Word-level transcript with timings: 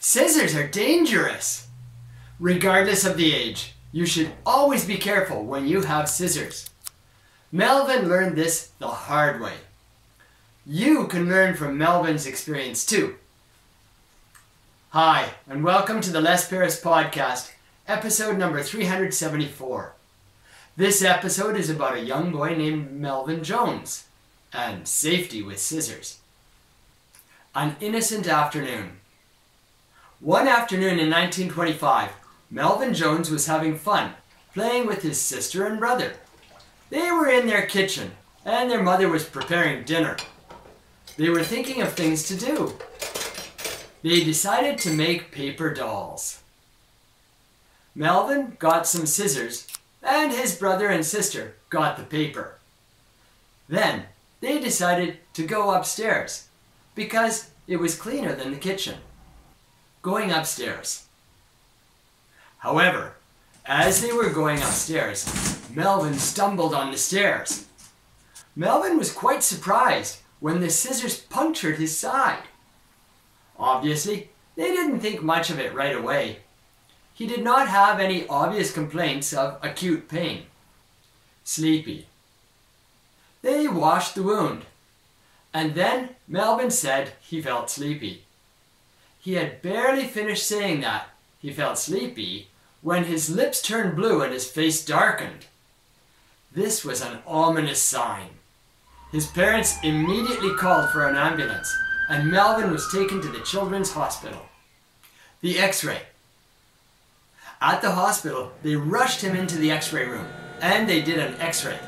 Scissors 0.00 0.54
are 0.54 0.66
dangerous. 0.66 1.66
Regardless 2.38 3.04
of 3.04 3.16
the 3.16 3.34
age, 3.34 3.74
you 3.90 4.06
should 4.06 4.30
always 4.46 4.84
be 4.84 4.96
careful 4.96 5.44
when 5.44 5.66
you 5.66 5.82
have 5.82 6.08
scissors. 6.08 6.70
Melvin 7.50 8.08
learned 8.08 8.36
this 8.36 8.70
the 8.78 8.86
hard 8.86 9.40
way. 9.40 9.54
You 10.64 11.08
can 11.08 11.28
learn 11.28 11.54
from 11.54 11.76
Melvin's 11.76 12.26
experience 12.26 12.86
too. 12.86 13.16
Hi, 14.90 15.30
and 15.48 15.64
welcome 15.64 16.00
to 16.02 16.12
the 16.12 16.20
Les 16.20 16.48
Perras 16.48 16.80
Podcast, 16.80 17.50
episode 17.88 18.38
number 18.38 18.62
374. 18.62 19.94
This 20.76 21.02
episode 21.02 21.56
is 21.56 21.68
about 21.68 21.96
a 21.96 22.04
young 22.04 22.30
boy 22.30 22.54
named 22.54 22.92
Melvin 22.92 23.42
Jones 23.42 24.06
and 24.52 24.86
safety 24.86 25.42
with 25.42 25.58
scissors. 25.58 26.18
An 27.52 27.74
innocent 27.80 28.28
afternoon. 28.28 28.98
One 30.20 30.48
afternoon 30.48 30.98
in 30.98 31.10
1925, 31.10 32.10
Melvin 32.50 32.92
Jones 32.92 33.30
was 33.30 33.46
having 33.46 33.78
fun 33.78 34.14
playing 34.52 34.88
with 34.88 35.02
his 35.02 35.20
sister 35.20 35.64
and 35.64 35.78
brother. 35.78 36.14
They 36.90 37.12
were 37.12 37.28
in 37.28 37.46
their 37.46 37.66
kitchen 37.66 38.10
and 38.44 38.68
their 38.68 38.82
mother 38.82 39.08
was 39.08 39.24
preparing 39.24 39.84
dinner. 39.84 40.16
They 41.16 41.28
were 41.28 41.44
thinking 41.44 41.82
of 41.82 41.92
things 41.92 42.24
to 42.24 42.36
do. 42.36 42.74
They 44.02 44.24
decided 44.24 44.78
to 44.78 44.92
make 44.92 45.30
paper 45.30 45.72
dolls. 45.72 46.42
Melvin 47.94 48.56
got 48.58 48.88
some 48.88 49.06
scissors 49.06 49.68
and 50.02 50.32
his 50.32 50.56
brother 50.56 50.88
and 50.88 51.06
sister 51.06 51.54
got 51.70 51.96
the 51.96 52.02
paper. 52.02 52.58
Then 53.68 54.06
they 54.40 54.58
decided 54.58 55.18
to 55.34 55.46
go 55.46 55.70
upstairs 55.70 56.48
because 56.96 57.50
it 57.68 57.76
was 57.76 57.94
cleaner 57.94 58.34
than 58.34 58.50
the 58.50 58.58
kitchen. 58.58 58.96
Going 60.02 60.30
upstairs. 60.30 61.06
However, 62.58 63.14
as 63.66 64.00
they 64.00 64.12
were 64.12 64.30
going 64.30 64.58
upstairs, 64.58 65.26
Melvin 65.74 66.14
stumbled 66.14 66.74
on 66.74 66.90
the 66.90 66.98
stairs. 66.98 67.66
Melvin 68.56 68.96
was 68.98 69.12
quite 69.12 69.42
surprised 69.42 70.18
when 70.40 70.60
the 70.60 70.70
scissors 70.70 71.18
punctured 71.18 71.78
his 71.78 71.96
side. 71.96 72.44
Obviously, 73.58 74.30
they 74.56 74.70
didn't 74.70 75.00
think 75.00 75.22
much 75.22 75.50
of 75.50 75.58
it 75.58 75.74
right 75.74 75.96
away. 75.96 76.38
He 77.14 77.26
did 77.26 77.42
not 77.42 77.68
have 77.68 78.00
any 78.00 78.26
obvious 78.28 78.72
complaints 78.72 79.32
of 79.32 79.58
acute 79.62 80.08
pain. 80.08 80.44
Sleepy. 81.44 82.06
They 83.42 83.68
washed 83.68 84.14
the 84.14 84.22
wound 84.22 84.64
and 85.52 85.74
then 85.74 86.10
Melvin 86.26 86.70
said 86.70 87.12
he 87.20 87.40
felt 87.40 87.70
sleepy. 87.70 88.24
He 89.28 89.34
had 89.34 89.60
barely 89.60 90.06
finished 90.06 90.46
saying 90.46 90.80
that 90.80 91.10
he 91.38 91.52
felt 91.52 91.76
sleepy 91.76 92.48
when 92.80 93.04
his 93.04 93.28
lips 93.28 93.60
turned 93.60 93.94
blue 93.94 94.22
and 94.22 94.32
his 94.32 94.50
face 94.50 94.82
darkened. 94.82 95.44
This 96.50 96.82
was 96.82 97.02
an 97.02 97.18
ominous 97.26 97.82
sign. 97.82 98.30
His 99.12 99.26
parents 99.26 99.76
immediately 99.82 100.54
called 100.54 100.88
for 100.88 101.06
an 101.06 101.14
ambulance, 101.14 101.70
and 102.08 102.30
Melvin 102.30 102.72
was 102.72 102.90
taken 102.90 103.20
to 103.20 103.28
the 103.28 103.44
Children's 103.44 103.92
Hospital. 103.92 104.46
The 105.42 105.58
X-ray. 105.58 106.00
At 107.60 107.82
the 107.82 107.90
hospital, 107.90 108.52
they 108.62 108.76
rushed 108.76 109.20
him 109.20 109.36
into 109.36 109.58
the 109.58 109.70
X-ray 109.70 110.06
room, 110.06 110.26
and 110.62 110.88
they 110.88 111.02
did 111.02 111.18
an 111.18 111.38
X-ray. 111.38 111.78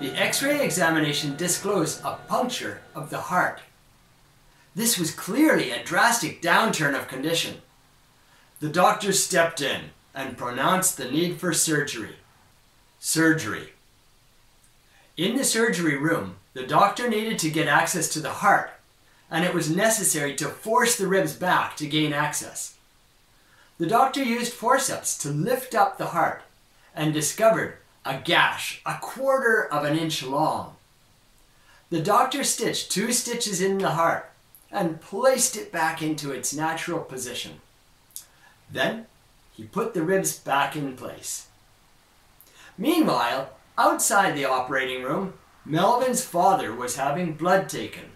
The 0.00 0.14
X-ray 0.18 0.64
examination 0.64 1.36
disclosed 1.36 2.02
a 2.02 2.14
puncture 2.28 2.80
of 2.94 3.10
the 3.10 3.20
heart. 3.20 3.60
This 4.76 4.98
was 4.98 5.10
clearly 5.10 5.70
a 5.70 5.82
drastic 5.82 6.42
downturn 6.42 6.94
of 6.94 7.08
condition. 7.08 7.62
The 8.60 8.68
doctor 8.68 9.10
stepped 9.10 9.62
in 9.62 9.84
and 10.14 10.36
pronounced 10.36 10.98
the 10.98 11.10
need 11.10 11.40
for 11.40 11.54
surgery. 11.54 12.16
Surgery. 13.00 13.70
In 15.16 15.38
the 15.38 15.44
surgery 15.44 15.96
room, 15.96 16.36
the 16.52 16.66
doctor 16.66 17.08
needed 17.08 17.38
to 17.38 17.50
get 17.50 17.68
access 17.68 18.10
to 18.10 18.20
the 18.20 18.44
heart, 18.44 18.70
and 19.30 19.46
it 19.46 19.54
was 19.54 19.74
necessary 19.74 20.36
to 20.36 20.48
force 20.48 20.96
the 20.96 21.06
ribs 21.06 21.32
back 21.32 21.74
to 21.78 21.86
gain 21.86 22.12
access. 22.12 22.76
The 23.78 23.86
doctor 23.86 24.22
used 24.22 24.52
forceps 24.52 25.16
to 25.18 25.30
lift 25.30 25.74
up 25.74 25.96
the 25.96 26.08
heart 26.08 26.42
and 26.94 27.14
discovered 27.14 27.78
a 28.04 28.18
gash 28.18 28.82
a 28.84 28.98
quarter 29.00 29.64
of 29.72 29.86
an 29.86 29.96
inch 29.98 30.22
long. 30.22 30.76
The 31.88 32.02
doctor 32.02 32.44
stitched 32.44 32.90
two 32.90 33.10
stitches 33.12 33.62
in 33.62 33.78
the 33.78 33.92
heart 33.92 34.30
and 34.70 35.00
placed 35.00 35.56
it 35.56 35.72
back 35.72 36.02
into 36.02 36.32
its 36.32 36.54
natural 36.54 37.00
position. 37.00 37.60
Then 38.70 39.06
he 39.52 39.64
put 39.64 39.94
the 39.94 40.02
ribs 40.02 40.38
back 40.38 40.76
in 40.76 40.96
place. 40.96 41.46
Meanwhile, 42.76 43.50
outside 43.78 44.34
the 44.34 44.44
operating 44.44 45.02
room, 45.02 45.34
Melvin's 45.64 46.24
father 46.24 46.74
was 46.74 46.96
having 46.96 47.34
blood 47.34 47.68
taken. 47.68 48.12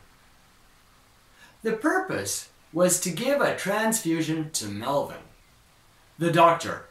The 1.62 1.72
purpose 1.72 2.50
was 2.72 3.00
to 3.00 3.10
give 3.10 3.40
a 3.40 3.56
transfusion 3.56 4.50
to 4.52 4.66
Melvin. 4.66 5.16
The 6.18 6.30
doctor, 6.30 6.84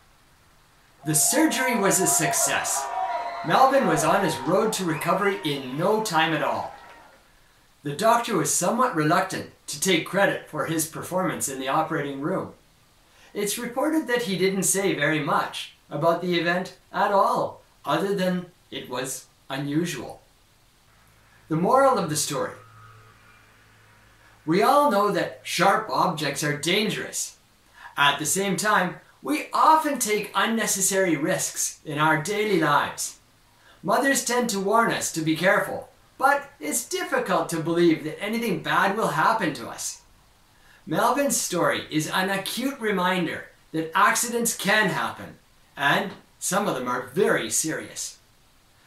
the 1.06 1.16
surgery 1.16 1.80
was 1.80 2.02
a 2.02 2.08
success. 2.08 2.86
Melvin 3.48 3.88
was 3.88 4.04
on 4.04 4.24
his 4.24 4.38
road 4.40 4.74
to 4.74 4.84
recovery 4.84 5.40
in 5.46 5.78
no 5.78 6.04
time 6.04 6.34
at 6.34 6.44
all. 6.44 6.74
The 7.82 7.96
doctor 7.96 8.36
was 8.36 8.54
somewhat 8.54 8.96
reluctant 8.96 9.52
to 9.68 9.80
take 9.80 10.06
credit 10.06 10.50
for 10.50 10.66
his 10.66 10.86
performance 10.86 11.48
in 11.48 11.60
the 11.60 11.70
operating 11.70 12.20
room. 12.20 12.54
It's 13.34 13.58
reported 13.58 14.08
that 14.08 14.24
he 14.24 14.38
didn't 14.38 14.64
say 14.64 14.94
very 14.94 15.20
much 15.20 15.76
about 15.90 16.22
the 16.22 16.38
event 16.38 16.78
at 16.92 17.12
all, 17.12 17.62
other 17.86 18.14
than 18.16 18.48
it 18.70 18.90
was 18.90 19.28
unusual. 19.50 20.22
The 21.48 21.56
moral 21.56 21.98
of 21.98 22.10
the 22.10 22.16
story. 22.16 22.54
We 24.46 24.62
all 24.62 24.92
know 24.92 25.12
that 25.12 25.42
sharp 25.44 25.90
objects 25.90 26.44
are 26.44 26.58
dangerous. 26.58 27.38
At 27.96 28.20
the 28.20 28.26
same 28.26 28.58
time, 28.58 28.96
we 29.22 29.48
often 29.54 30.00
take 30.00 30.32
unnecessary 30.36 31.16
risks 31.16 31.80
in 31.86 31.98
our 31.98 32.22
daily 32.22 32.60
lives. 32.60 33.20
Mothers 33.84 34.26
tend 34.26 34.50
to 34.50 34.60
warn 34.60 34.92
us 34.92 35.12
to 35.14 35.22
be 35.22 35.36
careful, 35.36 35.89
but 36.20 36.52
it's 36.60 36.88
difficult 36.88 37.50
to 37.50 37.62
believe 37.62 38.04
that 38.04 38.22
anything 38.22 38.62
bad 38.62 38.96
will 38.96 39.08
happen 39.08 39.54
to 39.56 39.68
us. 39.68 40.02
Melvin's 40.86 41.38
story 41.38 41.86
is 41.90 42.10
an 42.10 42.30
acute 42.30 42.80
reminder 42.80 43.46
that 43.72 43.92
accidents 43.96 44.56
can 44.56 44.90
happen, 44.90 45.38
and 45.78 46.12
some 46.38 46.68
of 46.68 46.76
them 46.76 46.88
are 46.88 47.08
very 47.14 47.50
serious. 47.50 48.18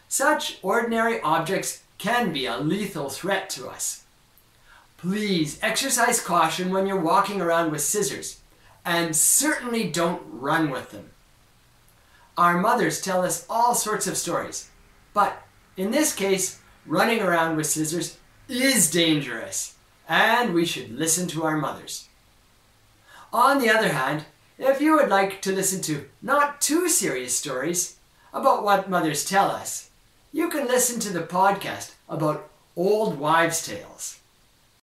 Such 0.09 0.59
ordinary 0.62 1.20
objects 1.22 1.82
can 1.97 2.32
be 2.32 2.44
a 2.44 2.59
lethal 2.59 3.09
threat 3.09 3.49
to 3.50 3.69
us. 3.69 4.04
Please 4.99 5.59
exercise 5.62 6.20
caution 6.20 6.70
when 6.70 6.87
you're 6.87 7.00
walking 7.00 7.41
around 7.41 7.72
with 7.72 7.81
scissors 7.81 8.41
and 8.84 9.16
certainly 9.16 9.91
don't 9.91 10.22
run 10.28 10.70
with 10.70 10.91
them. 10.91 11.10
Our 12.37 12.60
mothers 12.60 13.00
tell 13.00 13.25
us 13.25 13.47
all 13.49 13.75
sorts 13.75 14.06
of 14.06 14.16
stories, 14.16 14.69
but 15.14 15.43
in 15.76 15.93
this 15.93 16.14
case, 16.14 16.60
running 16.87 17.20
around 17.20 17.56
with 17.56 17.66
scissors 17.66 18.19
is 18.48 18.91
dangerous, 18.91 19.75
and 20.09 20.53
we 20.53 20.65
should 20.65 20.91
listen 20.98 21.28
to 21.28 21.44
our 21.44 21.56
mothers. 21.56 22.09
On 23.32 23.59
the 23.60 23.70
other 23.70 23.88
hand, 23.88 24.25
if 24.59 24.81
you 24.81 24.94
would 24.97 25.09
like 25.09 25.41
to 25.43 25.53
listen 25.53 25.81
to 25.82 26.04
not 26.20 26.60
too 26.60 26.88
serious 26.88 27.37
stories 27.37 27.97
about 28.32 28.62
what 28.62 28.91
mothers 28.91 29.25
tell 29.25 29.50
us, 29.50 29.91
you 30.32 30.48
can 30.48 30.66
listen 30.66 31.00
to 31.00 31.12
the 31.12 31.22
podcast 31.22 31.93
about 32.09 32.48
old 32.76 33.19
wives' 33.19 33.66
tales. 33.66 34.20